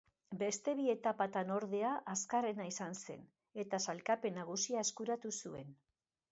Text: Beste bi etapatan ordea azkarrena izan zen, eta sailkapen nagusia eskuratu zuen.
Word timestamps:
Beste 0.37 0.71
bi 0.79 0.85
etapatan 0.93 1.51
ordea 1.57 1.91
azkarrena 2.15 2.67
izan 2.71 2.97
zen, 3.03 3.29
eta 3.67 3.83
sailkapen 3.91 4.41
nagusia 4.43 4.85
eskuratu 4.89 5.37
zuen. 5.41 5.75